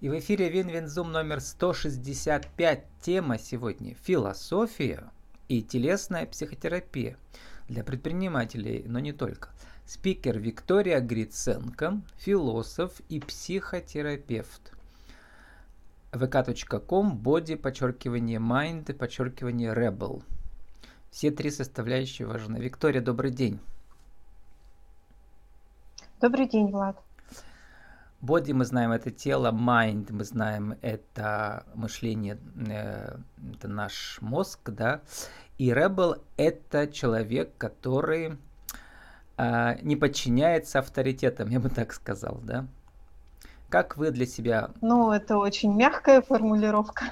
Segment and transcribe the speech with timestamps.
[0.00, 2.84] И в эфире WinWin Zoom номер 165.
[3.02, 5.10] Тема сегодня– философия
[5.48, 7.18] и телесная психотерапия
[7.68, 9.50] для предпринимателей, но не только.
[9.84, 14.72] Спикер Виктория Гриценко, философ и психотерапевт.
[16.12, 20.22] vk.com, body, подчеркивание mind, подчеркивание rebel.
[21.10, 22.56] Все три составляющие важны.
[22.56, 23.60] Виктория, добрый день.
[26.22, 26.96] Добрый день, Влад.
[28.20, 33.16] Боди мы знаем это тело, mind мы знаем это мышление, э,
[33.54, 35.00] это наш мозг, да.
[35.56, 38.36] И rebel это человек, который
[39.38, 42.66] э, не подчиняется авторитетам, я бы так сказал, да.
[43.70, 44.70] Как вы для себя?
[44.82, 47.06] Ну, это очень мягкая формулировка.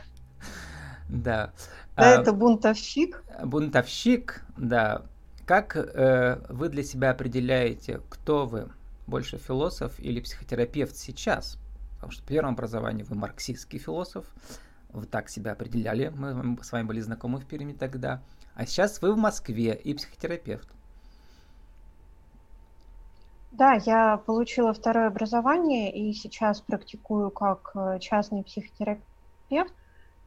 [1.09, 1.53] Да.
[1.97, 3.23] Да, а, это бунтовщик.
[3.43, 5.03] Бунтовщик, да.
[5.47, 8.69] Как э, вы для себя определяете, кто вы?
[9.09, 11.59] Больше философ или психотерапевт сейчас?
[11.95, 14.27] Потому что в первом образовании вы марксистский философ,
[14.91, 18.23] вы так себя определяли, мы с вами были знакомы в Перми тогда,
[18.55, 20.69] а сейчас вы в Москве и психотерапевт.
[23.51, 29.73] Да, я получила второе образование и сейчас практикую как э, частный психотерапевт.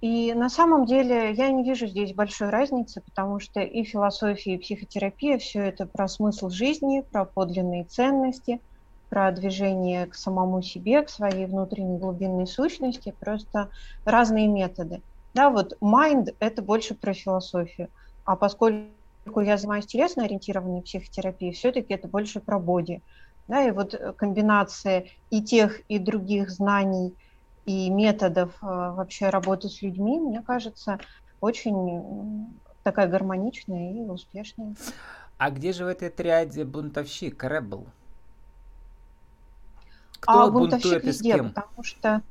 [0.02, 4.58] И на самом деле я не вижу здесь большой разницы, потому что и философия, и
[4.58, 8.60] психотерапия– все это про смысл жизни, про подлинные ценности–
[9.12, 13.70] про движение к самому себе, к своей внутренней глубинной сущности, просто
[14.06, 15.02] разные методы.
[15.34, 17.90] Да, вот mind– это больше про философию,
[18.24, 23.02] а поскольку я занимаюсь телесно-ориентированной психотерапией, все-таки это больше про боди.
[23.50, 27.14] Да, и вот комбинация и тех, и других знаний
[27.66, 31.00] и методов э, вообще работы с людьми, мне кажется,
[31.42, 32.48] очень
[32.84, 34.74] такая гармоничная и успешная.
[35.38, 37.88] А где же в этой триаде бунтовщик, ребел?
[40.22, 41.38] Кто а бунтует везде?
[41.44, 42.22] Потому что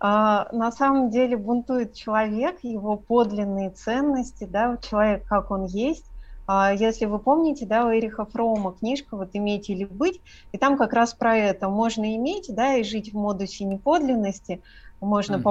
[0.00, 6.06] а, на самом деле бунтует человек, его подлинные ценности, да, человек как он есть.
[6.46, 10.20] А, если вы помните, да, у Эриха Фрома книжка вот «Иметь или быть»,
[10.52, 11.68] и там как раз про это.
[11.68, 14.62] Можно иметь, да, и жить в модусе неподлинности,
[15.00, 15.42] можно mm-hmm.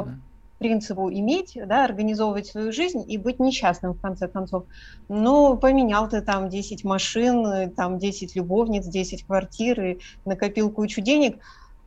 [0.64, 4.64] Принципу иметь, да, организовывать свою жизнь и быть несчастным в конце концов.
[5.10, 11.40] Ну, поменял ты там 10 машин, там 10 любовниц, 10 квартир и накопил кучу денег,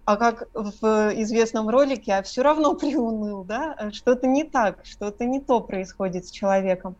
[0.04, 0.84] а как в
[1.22, 6.30] известном ролике, а все равно приуныл, да, что-то не так, что-то не то происходит с
[6.30, 6.96] человеком.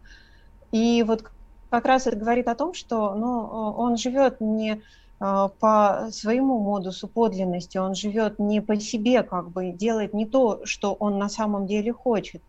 [0.73, 1.25] И вот
[1.69, 3.29] как раз это говорит о том, что ну,
[3.77, 4.81] он живет не
[5.19, 10.93] по своему модусу подлинности, он живет не по себе, как бы делает не то, что
[10.93, 12.43] он на самом деле хочет.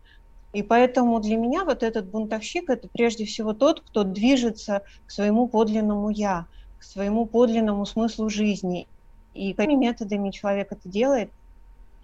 [0.52, 5.46] И поэтому для меня вот этот бунтовщик– это прежде всего тот, кто движется к своему
[5.46, 6.46] подлинному «я»,
[6.78, 8.86] к своему подлинному смыслу жизни.
[9.34, 11.30] И какими методами человек это делает,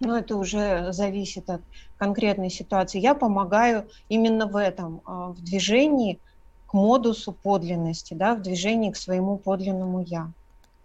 [0.01, 1.63] ну, это уже зависит от
[1.97, 3.01] конкретной ситуации.
[3.01, 6.19] Я помогаю именно в этом, а, в движении
[6.67, 10.33] к модусу подлинности, да, в движении к своему подлинному «я»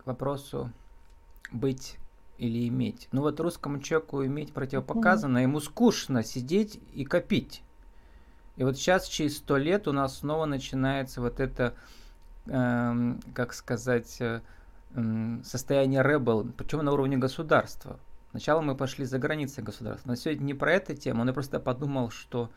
[0.10, 0.72] вопросу
[1.52, 1.98] быть
[2.38, 3.08] или иметь.
[3.12, 7.64] Ну вот русскому человеку иметь противопоказано, ему скучно сидеть и копить.
[8.56, 11.74] И вот сейчас, через сто лет, у нас снова начинается вот это,
[12.48, 14.42] э, как сказать, э,
[15.44, 18.00] состояние ребел, причем на уровне государства.
[18.32, 20.10] Сначала мы пошли за границей государства.
[20.10, 22.50] Но сегодня не про эту тему, он просто подумал, что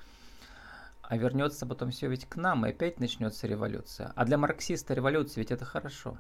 [1.03, 4.13] а вернется потом все ведь к нам, и опять начнется революция.
[4.17, 6.17] А для марксиста революция ведь это хорошо.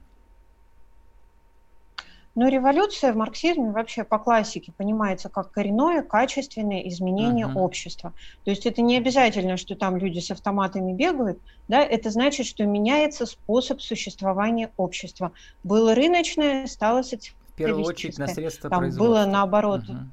[2.34, 7.58] Но революция в марксизме вообще по классике понимается как коренное, качественное изменение uh-huh.
[7.58, 8.14] общества.
[8.44, 11.38] То есть это не обязательно, что там люди с автоматами бегают,
[11.68, 15.32] да, это значит, что меняется способ существования общества.
[15.62, 17.42] Было рыночное, стало социалистическое.
[17.52, 19.04] В первую очередь на средства там производства.
[19.04, 19.82] Было наоборот.
[19.82, 20.06] Uh-huh.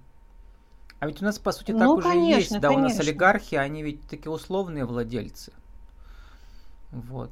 [0.99, 2.51] А ведь у нас, по сути, так ну, уже конечно, есть.
[2.59, 2.85] Да, конечно.
[2.85, 5.53] у нас олигархи, они ведь такие условные владельцы.
[6.91, 7.31] Вот.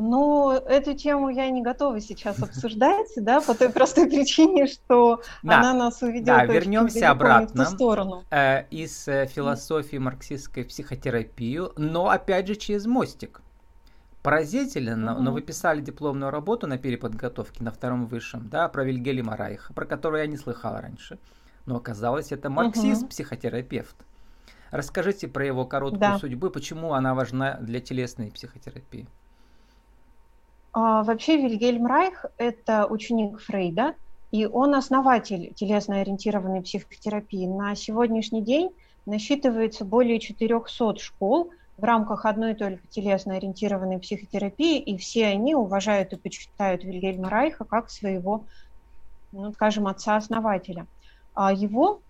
[0.00, 5.58] Ну, эту тему я не готова сейчас обсуждать, да, по той простой причине, что да,
[5.58, 8.24] она нас уведет да, вернемся обратно в ту сторону.
[8.30, 13.40] Э, из э, философии марксистской психотерапию, но опять же через мостик.
[14.22, 15.22] Поразительно, угу.
[15.22, 19.84] но вы писали дипломную работу на переподготовке на втором высшем, да, про Вильгельма Райха, про
[19.84, 21.18] которую я не слыхал раньше.
[21.66, 23.96] Но оказалось, это марксист-психотерапевт.
[24.70, 26.18] Расскажите про его короткую да.
[26.18, 29.08] судьбу, почему она важна для телесной психотерапии.
[30.72, 33.94] А, вообще Вильгельм Райх– это ученик Фрейда,
[34.30, 37.46] и он основатель телесно-ориентированной психотерапии.
[37.46, 38.70] На сегодняшний день
[39.06, 46.16] насчитывается более 400 школ в рамках одной только телесно-ориентированной психотерапии, и все они уважают и
[46.16, 48.44] почитают Вильгельма Райха как своего,
[49.32, 50.86] ну, скажем, отца-основателя.
[51.34, 52.02] А его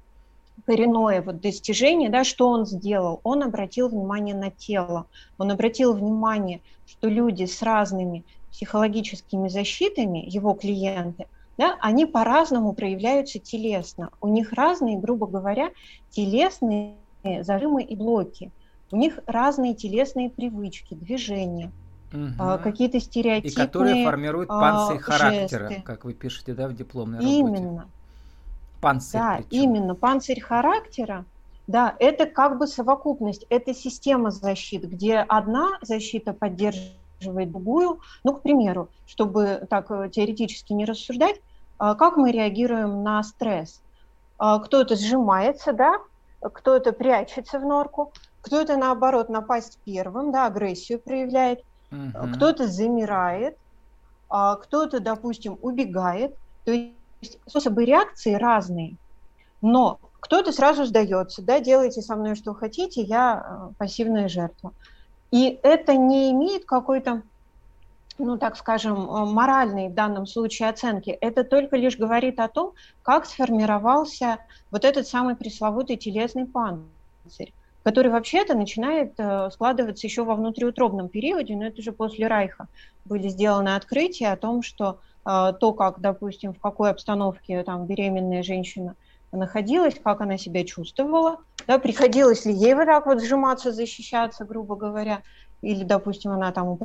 [0.66, 3.20] коренное вот достижение, да, что он сделал?
[3.24, 5.06] Он обратил внимание на тело,
[5.38, 11.26] он обратил внимание, что люди с разными психологическими защитами, его клиенты,
[11.58, 14.10] да, они по-разному проявляются телесно.
[14.20, 15.70] У них разные, грубо говоря,
[16.10, 16.94] телесные
[17.40, 18.52] зажимы и блоки.
[18.90, 21.72] У них разные телесные привычки, движения,
[22.12, 22.58] угу.
[22.62, 23.48] какие-то стереотипы.
[23.48, 25.82] И которые формируют панцирь а, характера, жесты.
[25.82, 27.38] как вы пишете да, в дипломной работе.
[27.38, 27.88] Именно.
[28.80, 29.20] Панцирь.
[29.20, 29.62] Да, причем.
[29.62, 29.94] именно.
[29.94, 31.24] Панцирь характера,
[31.68, 38.00] да, это как бы совокупность, это система защит, где одна защита поддерживает другую.
[38.24, 41.40] Ну, к примеру, чтобы так э, теоретически не рассуждать,
[41.78, 43.82] а, как мы реагируем на стресс?
[44.38, 45.98] А, кто-то сжимается, да,
[46.40, 52.32] кто-то прячется в норку, кто-то наоборот напасть первым, да, агрессию проявляет, угу.
[52.34, 53.58] кто-то замирает,
[54.28, 56.36] кто-то, допустим, убегает.
[56.64, 58.96] То есть способы реакции разные,
[59.60, 64.72] но кто-то сразу сдается, да, делайте со мной что хотите, я э, пассивная жертва.
[65.30, 67.22] И это не имеет какой-то,
[68.18, 71.10] ну, так скажем, э, моральной в данном случае оценки.
[71.10, 72.72] Это только лишь говорит о том,
[73.02, 74.38] как сформировался
[74.70, 77.52] вот этот самый пресловутый телесный панцирь,
[77.84, 82.66] который вообще-то начинает э, складываться еще во внутриутробном периоде, но это уже после Райха
[83.04, 88.42] были сделаны открытия о том, что а, то, как, допустим, в какой обстановке там беременная
[88.42, 88.94] женщина
[89.30, 94.74] находилась, как она себя чувствовала, да, приходилось ли ей вот так вот сжиматься, защищаться, грубо
[94.74, 95.22] говоря,
[95.60, 96.78] или, допустим, она там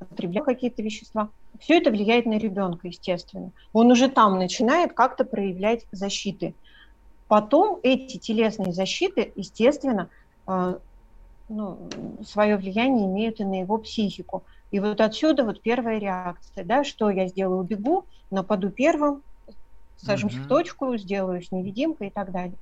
[0.00, 1.30] употребляла какие-то вещества.
[1.58, 3.50] Все это влияет на ребенка, естественно.
[3.72, 6.54] Он уже там начинает как-то проявлять защиты.
[7.26, 10.08] Потом эти телесные защиты, естественно,
[10.46, 10.78] а,
[11.48, 11.90] ну,
[12.24, 14.44] свое влияние имеют и на его психику.
[14.70, 19.22] И вот отсюда вот первая реакция, да, что я сделаю, убегу, нападу первым,
[19.96, 20.44] сажусь mm-hmm.
[20.44, 22.56] в точку, сделаюсь невидимкой и так далее.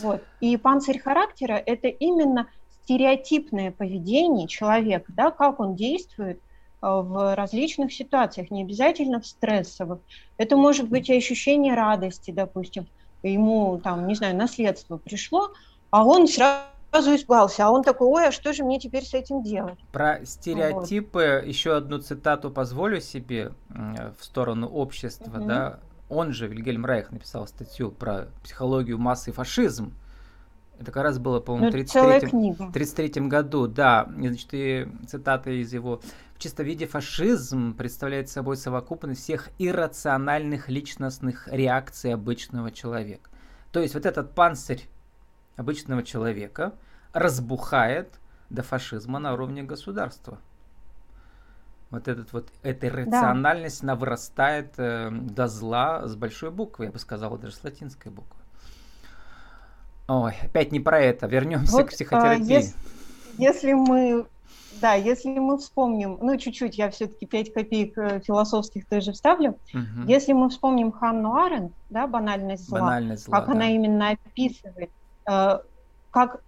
[0.00, 0.22] Вот.
[0.40, 2.48] И панцирь характера– это именно
[2.82, 6.40] стереотипное поведение человека, да, как он действует э,
[6.80, 10.00] в различных ситуациях, не обязательно в стрессовых.
[10.38, 12.86] Это может быть и ощущение радости, допустим,
[13.22, 15.52] ему там, не знаю, наследство пришло,
[15.90, 19.14] а он сразу сразу испугался, а он такой, ой, а что же мне теперь с
[19.14, 19.78] этим делать?
[19.92, 21.48] Про стереотипы вот.
[21.48, 25.46] еще одну цитату позволю себе в сторону общества, угу.
[25.46, 25.78] да.
[26.10, 29.94] Он же, Вильгельм Райх, написал статью про психологию массы и фашизм.
[30.78, 34.06] Это как раз было, по-моему, в 1933 году, да.
[34.14, 36.02] Значит, и цитата из его.
[36.34, 43.30] В чисто виде фашизм представляет собой совокупность всех иррациональных личностных реакций обычного человека.
[43.70, 44.82] То есть вот этот панцирь
[45.56, 46.74] обычного человека
[47.12, 48.20] разбухает
[48.50, 50.38] до фашизма на уровне государства.
[51.90, 53.92] Вот этот вот, эта рациональность, да.
[53.92, 58.40] она вырастает э, до зла с большой буквы, я бы сказала, даже с латинской буквы.
[60.08, 61.26] Ой, опять не про это.
[61.26, 62.44] Вернемся вот, к а, психотерапии.
[62.44, 62.74] А, если,
[63.36, 64.26] если мы,
[64.80, 69.58] да, если мы вспомним, ну чуть-чуть, я все-таки 5 копеек э, философских тоже вставлю.
[69.74, 70.08] Угу.
[70.08, 73.52] Если мы вспомним Ханну Аренд, да, банальность зла, банальность зла как да.
[73.52, 74.90] она именно описывает
[75.24, 76.42] как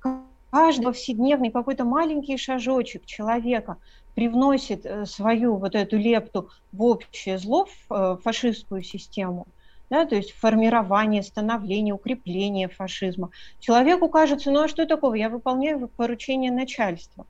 [0.55, 3.79] каждый повседневный какой-то маленький шажочек человека
[4.15, 9.49] привносит э, свою вот эту лепту в общее зло, в э, фашистскую систему,
[9.91, 13.31] да, то есть формирование, становление, укрепление фашизма.
[13.59, 17.27] Человеку кажется, ну а что такого, я выполняю поручение начальства.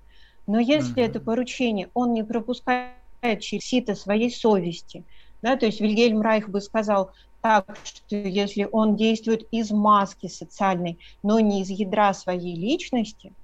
[0.46, 1.06] Но если mm-hmm.
[1.06, 5.02] это поручение он не пропускает через сито своей совести,
[5.40, 7.12] да, то есть Вильгельм Райх бы сказал,
[7.44, 13.34] так, что если он действует из маски социальной, но не из ядра своей личности,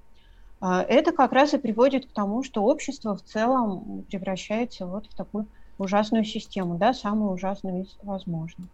[0.59, 5.15] а, это как раз и приводит к тому, что общество в целом превращается вот в
[5.15, 5.45] такую
[5.77, 8.67] ужасную систему, да, самую ужасную из возможных.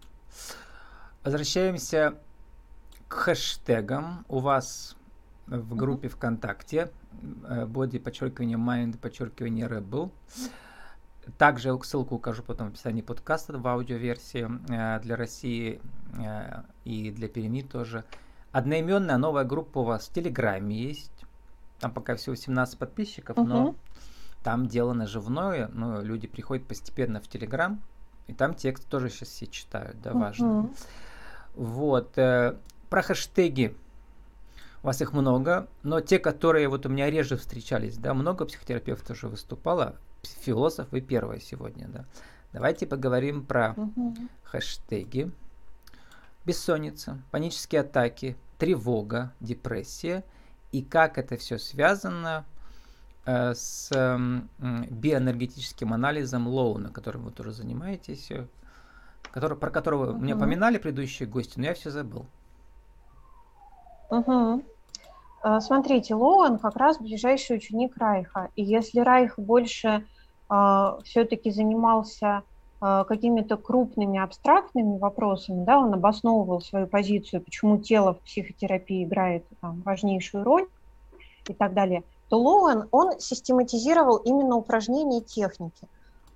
[1.25, 2.13] Возвращаемся
[3.09, 4.23] к хэштегам.
[4.29, 4.95] У вас
[5.45, 6.89] в группе ВКонтакте
[7.67, 10.09] боди подчеркивание mind подчеркивание rebel.
[11.37, 15.81] Также ссылку укажу потом в описании подкаста в аудиоверсии э, для России
[16.17, 18.05] э, и для Перми тоже.
[18.51, 21.25] Одноименная новая группа у вас в Телеграме есть.
[21.79, 23.47] Там пока всего 17 подписчиков, угу.
[23.47, 23.75] но
[24.43, 25.69] там дело наживное.
[25.73, 27.81] Но люди приходят постепенно в Телеграм,
[28.27, 30.59] и там текст тоже сейчас все читают, да, важно.
[30.59, 30.73] Угу.
[31.55, 32.17] Вот.
[32.17, 32.55] Э,
[32.89, 33.75] про хэштеги.
[34.83, 39.17] У вас их много, но те, которые вот у меня реже встречались, да, много психотерапевтов
[39.17, 39.97] уже выступало,
[40.41, 42.05] философ вы первая сегодня, да.
[42.53, 44.15] Давайте поговорим про угу.
[44.43, 45.31] хэштеги.
[46.45, 50.23] Бессонница, панические атаки, тревога, депрессия
[50.71, 52.45] и как это все связано
[53.25, 54.17] э, с э,
[54.89, 58.47] бioэнергетическим анализом Лоуна, которым вы тоже занимаетесь, э,
[59.31, 60.19] который, про которого угу.
[60.19, 62.25] мне поминали предыдущие гости, но я все забыл.
[64.09, 64.63] Угу.
[65.59, 68.49] Смотрите, Лоуэн как раз ближайший ученик Райха.
[68.55, 70.05] И если Райх больше
[71.03, 72.43] все-таки занимался
[72.81, 79.45] э, какими-то крупными абстрактными вопросами, да, он обосновывал свою позицию, почему тело в психотерапии играет
[79.59, 80.67] там, важнейшую роль
[81.49, 85.87] и так далее, то Лоуэн, он систематизировал именно упражнения техники.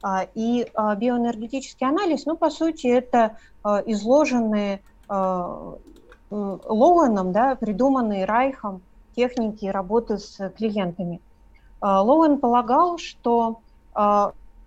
[0.03, 4.81] А, и а, биоэнергетический анализ, ну, по сути, это а, изложенные
[6.29, 8.81] Лоуэном, да, придуманные Райхом
[9.13, 11.19] техники работы с клиентами.
[11.81, 13.59] Лоуэн полагал, что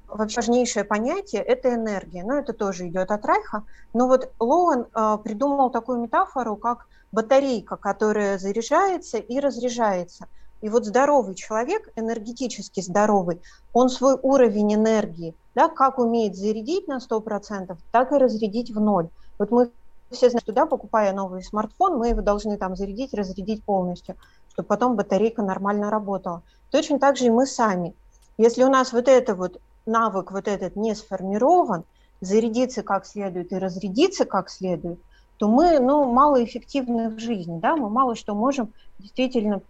[0.08, 2.24] важнейшее понятие– это энергия.
[2.24, 3.64] Ну, это тоже идет от Райха.
[3.92, 4.84] Но вот Лоуэн
[5.22, 10.26] придумал такую метафору, как батарейка, которая заряжается и разряжается–
[10.64, 13.42] и вот здоровый человек, энергетически здоровый,
[13.74, 19.10] он свой уровень энергии, да, как умеет зарядить на 100%, так и разрядить в ноль.
[19.38, 19.70] Вот мы
[20.10, 24.16] все знаем, что да, покупая новый смартфон, мы его должны там зарядить, разрядить полностью,
[24.52, 26.42] чтобы потом батарейка нормально работала.
[26.70, 27.94] Точно так же и мы сами.
[28.36, 31.84] Если у нас вот это вот навык вот этот не сформирован,
[32.20, 34.98] зарядиться как следует и разрядиться как следует,
[35.36, 39.60] то мы ну, малоэффективны в жизни, да, мы мало что можем действительно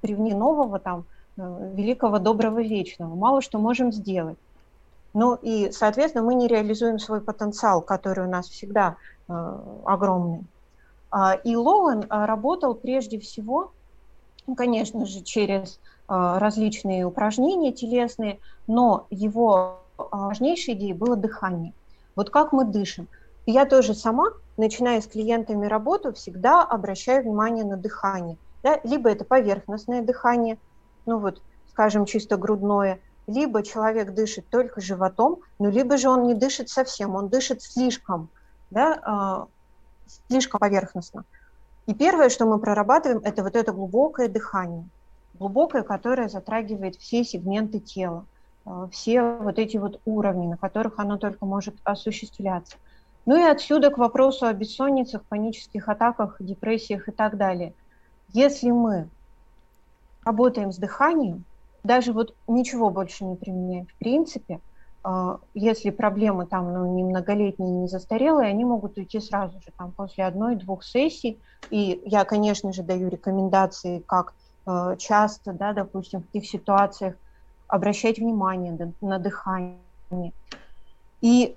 [0.00, 1.04] привне нового там,
[1.36, 3.14] э, великого, доброго, вечного.
[3.14, 4.36] Мало что можем сделать.
[5.14, 8.96] Ну и, соответственно, мы не реализуем свой потенциал, который у нас всегда
[9.28, 10.44] э, огромный.
[11.10, 13.72] А, и Лоуэн э, работал прежде всего,
[14.56, 15.78] конечно же, через
[16.08, 21.72] различные упражнения телесные, но его важнейшей идеей было дыхание.
[22.16, 23.08] Вот как мы дышим.
[23.46, 28.80] Я тоже сама, начиная с клиентами работу, всегда обращаю внимание на дыхание– да?
[28.84, 30.58] Либо это поверхностное дыхание,
[31.06, 36.34] ну вот, скажем, чисто грудное, либо человек дышит только животом, ну либо же он не
[36.34, 38.28] дышит совсем, он дышит слишком,
[38.70, 39.48] да,
[40.08, 41.24] э, слишком поверхностно.
[41.86, 44.88] И первое, что мы прорабатываем, это вот это глубокое дыхание,
[45.42, 48.26] глубокое, которое затрагивает все сегменты тела,
[48.64, 52.76] э, все вот эти вот уровни, на которых оно только может осуществляться.
[53.26, 57.74] Ну и отсюда к вопросу о бессонницах, панических атаках, депрессиях и так далее.
[58.28, 59.08] Если мы
[60.24, 61.44] работаем с дыханием,
[61.82, 64.60] даже вот ничего больше не применяем в принципе,
[65.04, 69.90] а, если проблемы там ну, не многолетние, не застарелые, они могут уйти сразу же, там,
[69.90, 71.40] после одной-двух сессий.
[71.70, 74.41] И я, конечно же, даю рекомендации, как э,
[74.98, 77.14] часто, да, допустим, в каких ситуациях
[77.66, 79.80] обращать внимание на дыхание.
[81.20, 81.56] И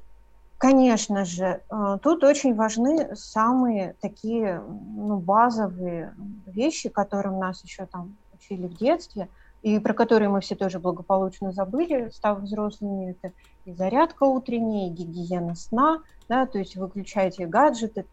[0.57, 8.15] Конечно же, э, тут очень важны самые такие ну, базовые вещи, которым нас еще там
[8.33, 9.27] учили в детстве,
[9.63, 13.11] и про которые мы все тоже благополучно забыли, став взрослыми.
[13.11, 13.33] Это
[13.65, 18.05] и зарядка утренняя, и гигиена сна, да, то есть выключайте гаджеты,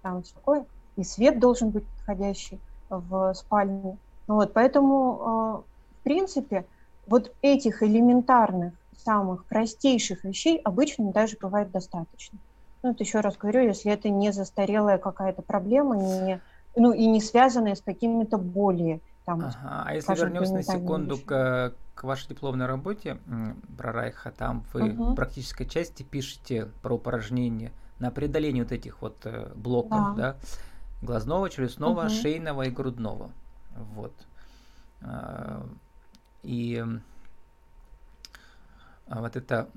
[0.00, 0.64] там такое,
[0.96, 3.98] и свет должен быть подходящий в спальне.
[4.30, 6.64] Вот, поэтому, э, в принципе,
[7.08, 12.38] вот этих элементарных самых простейших вещей обычно даже бывает достаточно.
[12.84, 16.40] Ну, вот еще раз говорю, если это не застарелая какая-то проблема, не,
[16.76, 19.40] ну и не связанная с какими-то более там.
[19.40, 19.84] Ага.
[19.86, 23.18] А если вернемся на секунду к, к вашей дипломной работе
[23.76, 25.04] про Райха, там вы угу.
[25.06, 30.36] в практической части пишете про упражнения на преодоление вот этих вот э, блоков, да, да?
[31.02, 32.10] глазного, челюстного, угу.
[32.10, 33.30] шейного и грудного.
[33.76, 34.14] Вот.
[35.02, 35.66] А,
[36.42, 36.84] и
[39.06, 39.68] а вот это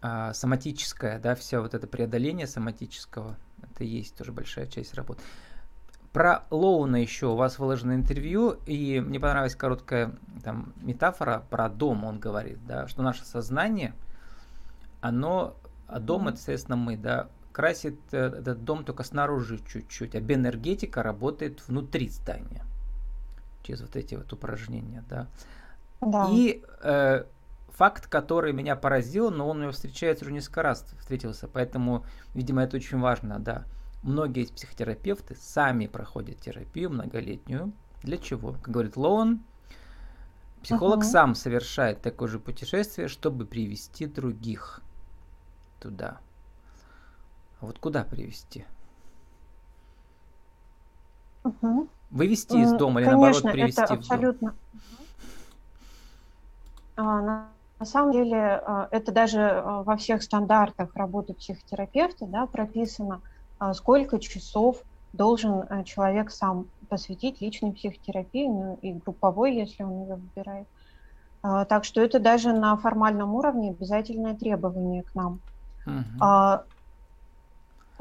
[0.00, 5.22] а, соматическое, да, все вот это преодоление соматического, это есть тоже большая часть работы.
[6.12, 12.04] Про Лоуна еще у вас выложено интервью, и мне понравилась короткая там, метафора про дом,
[12.04, 13.94] он говорит, да, что наше сознание,
[15.00, 15.56] оно,
[15.86, 21.02] а дом это, соответственно, мы, да, красит э, этот дом только снаружи чуть-чуть, а биоэнергетика
[21.02, 22.64] работает внутри здания
[23.62, 25.28] через вот эти вот упражнения, да.
[26.00, 26.28] Да.
[26.30, 27.24] И э,
[27.68, 32.04] факт, который меня поразил, но он у меня встречается уже несколько раз встретился, поэтому,
[32.34, 33.64] видимо, это очень важно, да.
[34.02, 37.72] Многие из психотерапевты сами проходят терапию многолетнюю.
[38.02, 38.54] Для чего?
[38.54, 39.44] Как говорит Лоун,
[40.62, 41.10] психолог uh-huh.
[41.10, 44.80] сам совершает такое же путешествие, чтобы привести других
[45.80, 46.18] туда.
[47.62, 48.64] Вот куда привести?
[51.44, 51.88] Uh-huh.
[52.10, 54.50] Вывести из дома или Конечно, наоборот привести это абсолютно.
[54.50, 54.60] в дом?
[56.96, 57.46] А,
[57.78, 63.22] на самом деле а, это даже а, во всех стандартах работы психотерапевта да, прописано,
[63.74, 70.66] сколько часов должен человек сам посвятить личной психотерапии, ну и групповой, если он ее выбирает.
[71.42, 75.38] Так что это даже на формальном уровне обязательное требование к нам.
[75.86, 76.64] Uh-huh.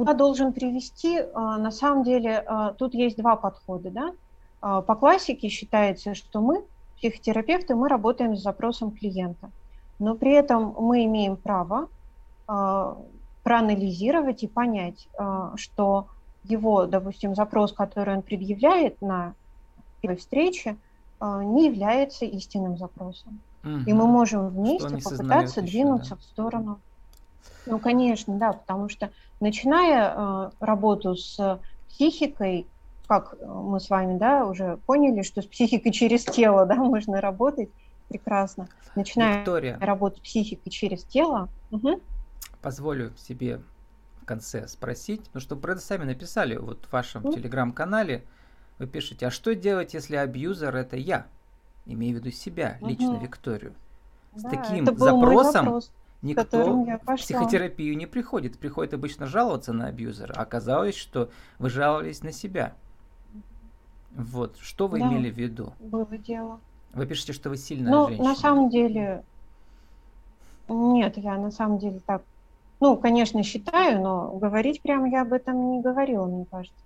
[0.02, 3.92] Куда должен привести, а, на самом деле а, тут есть два подхода.
[3.92, 4.14] Да?
[4.60, 6.64] А, по классике считается, что мы,
[6.98, 9.52] психотерапевты, мы работаем с запросом клиента,
[10.00, 11.88] но при этом мы имеем право
[13.44, 15.08] проанализировать и понять,
[15.56, 16.08] что
[16.44, 19.36] его, допустим, запрос, который он предъявляет на
[20.02, 20.76] первой встрече,
[21.22, 23.40] не является истинным запросом.
[23.64, 23.84] Угу.
[23.88, 26.16] И мы можем вместе попытаться двинуться да.
[26.18, 26.80] в сторону.
[27.66, 32.68] Ну, конечно, да, потому что начиная э, работу с психикой,
[33.08, 37.70] как мы с вами, да, уже поняли, что с психикой через тело, да, можно работать
[38.10, 38.68] прекрасно.
[38.96, 41.50] Начиная Виктория, работу с психикой через тело.
[41.72, 42.02] Угу.
[42.62, 43.62] Позволю себе
[44.22, 47.34] в конце спросить, ну что это сами написали вот в вашем угу.
[47.34, 48.24] телеграм-канале.
[48.80, 51.28] Вы пишете, а что делать, если абьюзер это я?
[51.86, 52.90] имею в виду себя, угу.
[52.90, 53.74] лично Викторию.
[54.36, 55.92] С да, таким запросом вопрос,
[56.22, 58.58] никто в психотерапию не приходит.
[58.58, 60.34] Приходит обычно жаловаться на абьюзера.
[60.34, 62.74] Оказалось, что вы жаловались на себя.
[64.16, 65.74] Вот, что вы да, имели в виду?
[65.80, 66.60] Было дело.
[66.94, 68.30] Вы пишете, что вы сильная ну, женщина.
[68.30, 69.24] на самом деле,
[70.68, 72.22] нет, я на самом деле так,
[72.82, 76.84] ну, конечно, считаю, но говорить прямо я об этом не говорила, мне кажется.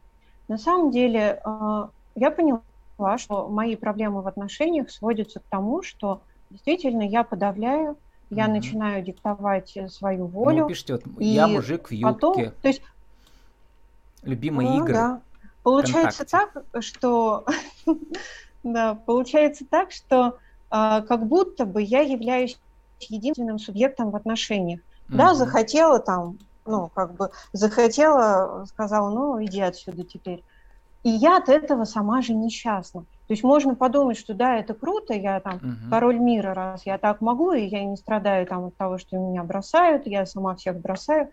[0.47, 2.61] На самом деле, э, я поняла,
[3.17, 7.97] что мои проблемы в отношениях сводятся к тому, что действительно я подавляю,
[8.29, 8.51] я mm-hmm.
[8.51, 10.61] начинаю диктовать э, свою ну, волю.
[10.63, 12.13] Ну, пишите, вот, я мужик в юбке.
[12.13, 12.81] Потом, то есть,
[14.25, 14.93] Любимые ну, игры.
[14.93, 15.21] Да.
[15.63, 17.45] Получается так, что
[18.63, 20.37] да, получается так, что
[20.69, 22.59] а, как будто бы я являюсь
[22.99, 24.79] единственным субъектом в отношениях.
[24.79, 25.15] Mm-hmm.
[25.15, 30.43] Да, захотела там, ну, как бы захотела, сказала, ну, иди отсюда теперь.
[31.05, 33.01] И я от этого сама же несчастна.
[33.01, 35.89] То есть можно подумать, что да, это круто, я там угу.
[35.91, 39.43] король мира, раз я так могу, и я не страдаю там от того, что меня
[39.43, 41.29] бросают, я сама всех бросаю.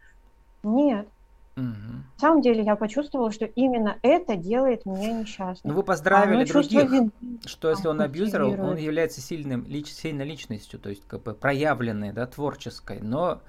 [0.63, 1.09] Нет.
[1.57, 1.65] Угу.
[1.65, 5.71] На самом деле я почувствовала, что именно это делает меня несчастной.
[5.71, 7.11] Ну вы поздравили а, других, вин...
[7.47, 12.13] что если он абьюзер, он является сильным, лич, сильной личностью, то есть как бы проявленной,
[12.13, 13.41] да, творческой, но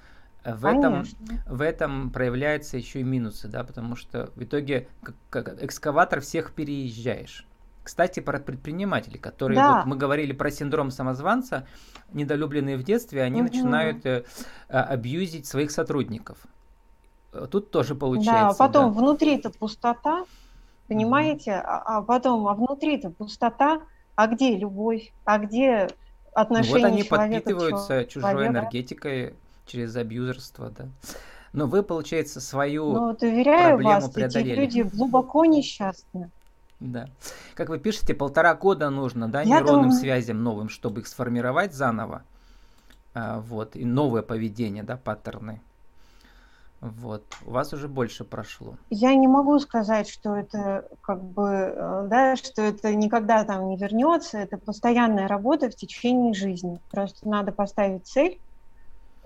[0.44, 1.04] в этом,
[1.46, 6.52] в этом проявляются еще и минусы, да, потому что в итоге как, как экскаватор всех
[6.52, 7.46] переезжаешь.
[7.82, 9.76] Кстати, про предпринимателей, которые, да.
[9.76, 11.66] вот мы говорили про синдром самозванца,
[12.12, 13.50] недолюбленные в детстве, они угу.
[13.52, 14.24] начинают э,
[14.68, 16.38] э, абьюзить своих сотрудников.
[17.50, 18.58] Тут тоже получается.
[18.58, 19.00] Да, потом да.
[19.00, 20.24] внутри-то пустота,
[20.88, 21.62] понимаете, угу.
[21.66, 23.82] а, а потом, а внутри-то пустота,
[24.14, 25.88] а где любовь, а где
[26.34, 29.34] отношения ну, вот они подпитываются чужой энергетикой,
[29.66, 30.88] через абьюзерство, да.
[31.52, 34.52] Но вы, получается, свою ну, вот, уверяю проблему вас, преодолели.
[34.52, 36.30] эти люди глубоко несчастны.
[36.80, 37.08] Да.
[37.54, 39.98] Как вы пишете, полтора года нужно, да, Я нейронным думаю...
[39.98, 42.22] связям новым, чтобы их сформировать заново.
[43.14, 45.60] А, вот, и новое поведение, да, паттерны.
[46.80, 48.76] Вот, у вас уже больше прошло.
[48.90, 53.78] Я не могу сказать, что это как бы, э, да, что это никогда там не
[53.78, 54.36] вернется.
[54.36, 56.78] Это постоянная работа в течение жизни.
[56.90, 58.38] Просто надо поставить цель,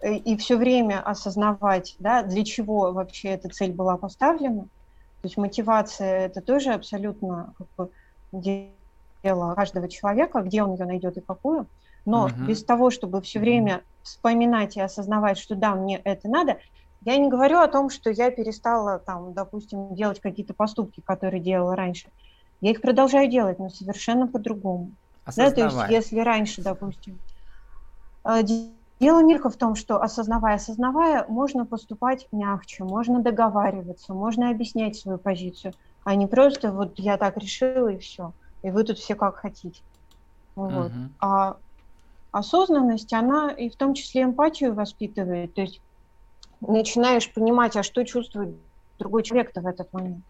[0.03, 4.63] и все время осознавать, да, для чего вообще эта цель была поставлена.
[4.63, 7.91] То есть мотивация– это тоже абсолютно как бы,
[8.33, 11.67] дело каждого человека, где он ее найдет и какую.
[12.05, 12.45] Но угу.
[12.47, 16.59] без того, чтобы все время вспоминать и осознавать, что да, мне это надо,
[17.05, 21.77] я не говорю о том, что я перестала, там, допустим, делать какие-то поступки, которые делала
[21.77, 22.09] раньше.
[22.61, 24.93] Я их продолжаю делать, но совершенно по-другому.
[25.37, 27.19] Да, то есть, если раньше, допустим,
[28.25, 28.43] э,
[29.01, 34.97] Дело не только в том, что осознавая, осознавая, можно поступать мягче, можно договариваться, можно объяснять
[34.97, 38.33] свою позицию, а не просто вот я так решила и все,
[38.63, 39.81] и вы тут все как хотите.
[40.57, 40.91] Вот.
[40.91, 41.09] Uh-huh.
[41.21, 41.57] А
[42.33, 45.81] осознанность, она и в том числе эмпатию воспитывает, то есть
[46.61, 48.57] начинаешь понимать, а что чувствует
[48.99, 50.25] другой человек-то в этот момент.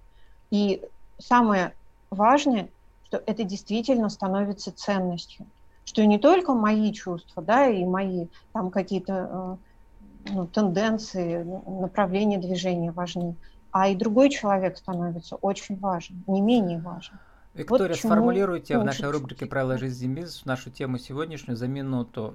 [0.51, 0.83] И
[1.19, 1.73] самое
[2.11, 2.69] важное,
[3.07, 5.47] что это действительно становится ценностью
[5.89, 9.59] что не только мои чувства, да, и мои там какие-то
[10.27, 13.37] э, ну, тенденции, направления движения важны,
[13.71, 17.19] а и другой человек становится очень важен, не менее важен.
[17.55, 22.35] Виктория, вот сформулируйте в нашей рубрике «Правила жизни бизнес» нашу тему сегодняшнюю за минуту.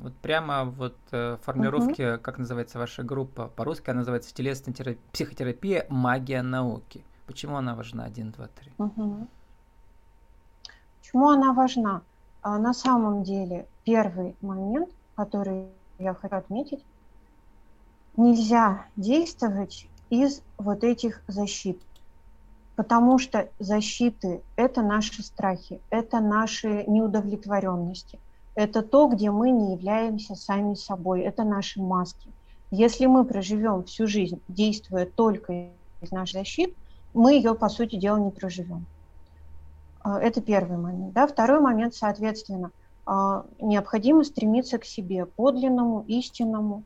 [0.00, 2.22] Вот прямо вот э, формулировки, угу.
[2.22, 5.86] как называется ваша группа, по-русски она называется «Телесная терапия, психотерапия.
[5.90, 7.04] Магия науки».
[7.26, 8.04] Почему она важна?
[8.04, 8.72] Один, два, три.
[8.78, 9.28] Угу.
[11.00, 12.00] Почему она важна?
[12.44, 15.64] А на самом деле первый момент, который
[15.98, 16.84] я хочу отметить,
[18.18, 21.80] нельзя действовать из вот этих защит.
[22.76, 28.18] Потому что защиты– это наши страхи, это наши неудовлетворенности,
[28.54, 32.28] это то, где мы не являемся сами собой, это наши маски.
[32.70, 35.70] Если мы проживем всю жизнь, действуя только
[36.02, 36.76] из наших защит,
[37.14, 38.84] мы ее, по сути дела, не проживем.
[40.04, 41.14] А, это первый момент.
[41.14, 41.26] Да?
[41.26, 42.70] Второй момент, соответственно,
[43.06, 46.84] а, необходимо стремиться к себе, подлинному, истинному,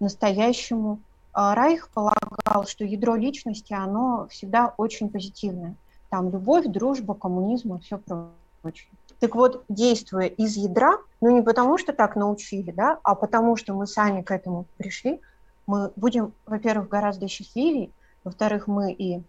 [0.00, 1.00] настоящему.
[1.32, 5.74] А, Райх полагал, что ядро личности, оно всегда очень позитивное.
[6.08, 8.88] Там любовь, дружба, коммунизм и все прочее.
[9.18, 13.74] Так вот, действуя из ядра, ну не потому что так научили, да, а потому что
[13.74, 15.20] мы сами к этому пришли,
[15.66, 17.90] мы будем, во-первых, гораздо счастливее,
[18.24, 19.22] во-вторых, мы и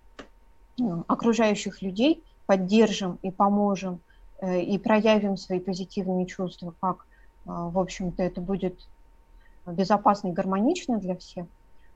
[0.77, 3.99] ну, окружающих людей поддержим и поможем,
[4.41, 7.05] э, и проявим свои позитивные чувства, как,
[7.45, 8.75] э, в общем-то, это будет
[9.65, 11.47] безопасно и гармонично для всех, э,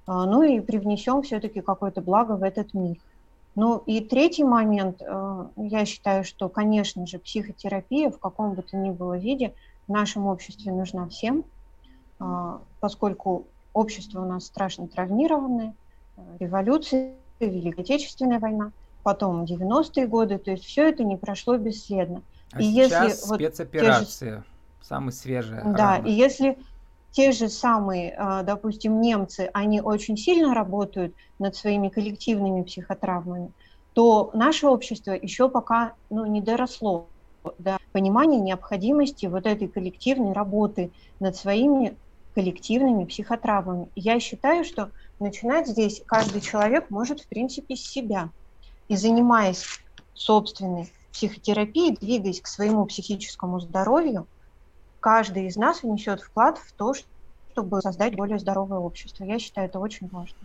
[0.08, 2.98] ну и привнесем все-таки какое-то благо в этот мир.
[3.56, 5.02] Ну и третий момент,
[5.56, 9.56] я считаю, что, конечно же, психотерапия в каком бы то ни было виде
[9.88, 11.44] в нашем обществе нужна всем,
[12.80, 15.74] поскольку общество у нас страшно травмированное,
[16.40, 18.72] революция, Великая Отечественная война,
[19.08, 22.24] потом 90-е годы, то есть все это не прошло бесследно.
[22.52, 25.64] А и сейчас если спецоперация, вот, же, самая свежая.
[25.64, 26.06] Да, рана.
[26.06, 26.58] и если
[27.12, 33.54] те же самые, допустим, немцы, они очень сильно работают над своими коллективными психотравмами,
[33.94, 37.08] то наше общество еще пока ну, не доросло
[37.60, 40.92] до понимания необходимости вот этой коллективной работы
[41.22, 41.96] над своими
[42.36, 43.88] коллективными психотравмами.
[43.96, 44.92] Я считаю, что
[45.22, 48.32] начинать здесь каждый человек может, в принципе, с себя.
[48.88, 49.66] И занимаясь
[50.14, 54.28] собственной психотерапией, двигаясь к своему психическому здоровью,
[55.00, 56.94] каждый из нас внесет вклад в то,
[57.52, 59.24] чтобы создать более здоровое общество.
[59.24, 60.38] Я считаю, это очень важно.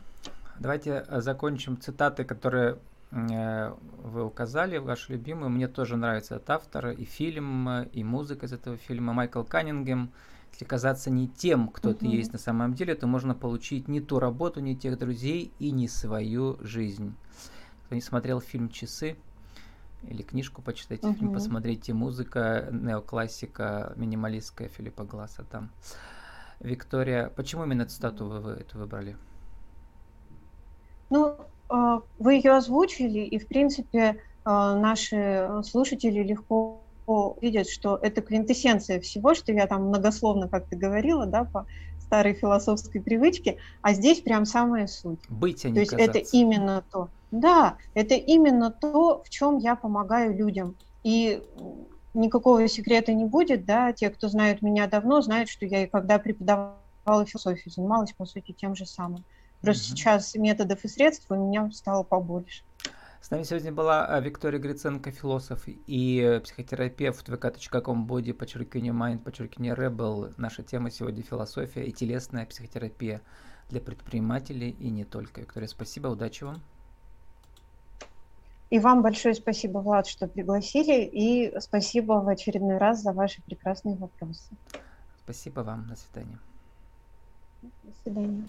[0.59, 2.79] Давайте э, закончим цитаты, которые
[3.11, 5.51] э, вы указали, ваши любимые.
[5.51, 9.13] Мне тоже нравится этот автор, и фильм, и музыка из этого фильма.
[9.13, 10.11] Майкл Каннингем.
[10.53, 11.95] Если казаться не тем, кто uh-huh.
[11.95, 15.71] ты есть на самом деле, то можно получить не ту работу, не тех друзей и
[15.71, 17.15] не свою жизнь.
[17.93, 19.17] Кто не смотрел фильм «Часы»,
[20.09, 21.15] или книжку почитайте, uh-huh.
[21.15, 25.69] фильм посмотрите, музыка, неоклассика, минималистская Филиппа Гласса там.
[26.61, 29.15] Виктория, почему именно цитату вы, вы это выбрали?
[31.11, 31.37] Ну,
[31.69, 36.81] а, вы ее озвучили, и, в принципе, а, наши слушатели легко
[37.43, 41.67] видят, что это квинтэссенция всего, что я там многословно как-то говорила, да, по
[42.01, 45.21] старой философской привычке, а здесь прям самая суть.
[45.29, 46.19] Быть, а не То есть казаться.
[46.21, 47.11] это именно то.
[47.33, 50.77] Да, это именно то, в чем я помогаю людям.
[51.03, 51.43] И
[52.15, 56.19] никакого секрета не будет, да, те, кто знают меня давно, знают, что я и когда
[56.19, 59.25] преподавала философию, занималась, по сути, тем же самым.
[59.63, 59.97] Просто угу.
[59.97, 62.65] сейчас методов и средств у меня стало побольше.
[63.23, 69.75] С нами сегодня была э, Виктория Гриценко, философ и психотерапевт vk.com body, подчеркивание mind, подчеркивание
[69.75, 70.35] rebel.
[70.37, 73.23] Наша тема сегодня философия и телесная психотерапия
[73.71, 75.41] для предпринимателей и не только.
[75.41, 76.63] Виктория, спасибо, удачи вам.
[78.73, 83.97] И вам большое спасибо, Влад, что пригласили, и спасибо в очередной раз за ваши прекрасные
[83.97, 84.57] вопросы.
[85.23, 86.39] Спасибо вам, до свидания.
[87.61, 88.45] До свидания.